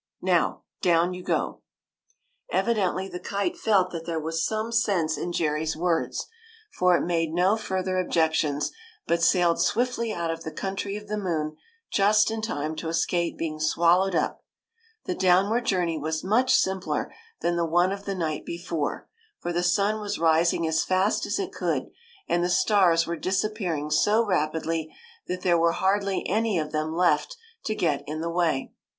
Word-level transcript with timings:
Now, 0.23 0.63
down 0.81 1.13
you 1.13 1.21
go! 1.23 1.61
''\y'' 2.51 2.57
Evidently, 2.57 3.07
the 3.07 3.19
kite 3.19 3.55
felt 3.55 3.91
that 3.91 4.07
there 4.07 4.19
was 4.19 4.43
some 4.43 4.71
sense 4.71 5.15
in 5.15 5.31
Jerry's 5.31 5.77
words, 5.77 6.25
for 6.75 6.97
it 6.97 7.01
made 7.05 7.33
no 7.33 7.55
further 7.55 7.99
objections, 7.99 8.71
but 9.05 9.21
sailed 9.21 9.61
swiftly 9.61 10.11
out 10.11 10.31
of 10.31 10.43
the 10.43 10.51
country 10.51 10.95
of 10.97 11.07
the 11.07 11.19
moon 11.19 11.55
just 11.91 12.31
in 12.31 12.41
time 12.41 12.75
to 12.77 12.89
escape 12.89 13.37
being 13.37 13.59
swal 13.59 13.99
lowed 13.99 14.15
up. 14.15 14.43
The 15.05 15.13
downward 15.13 15.67
journey 15.67 15.99
was 15.99 16.23
much 16.23 16.55
simpler 16.55 17.13
than 17.41 17.55
the 17.55 17.63
one 17.67 17.91
of 17.91 18.05
the 18.05 18.15
night 18.15 18.43
before, 18.43 19.07
for 19.39 19.53
the 19.53 19.61
sun 19.61 19.99
was 20.01 20.17
rising 20.17 20.65
as 20.67 20.83
fast 20.83 21.27
as 21.27 21.37
it 21.37 21.51
could, 21.53 21.91
and 22.27 22.43
the 22.43 22.49
stars 22.49 23.05
were 23.05 23.17
disappearing 23.17 23.91
so 23.91 24.25
rapidly 24.25 24.91
that 25.27 25.41
there 25.43 25.59
were 25.59 25.73
hardly 25.73 26.27
any 26.27 26.57
of 26.57 26.71
them 26.71 26.91
left 26.91 27.37
to 27.65 27.75
get 27.75 28.03
in 28.07 28.19
the 28.21 28.31
way. 28.31 28.71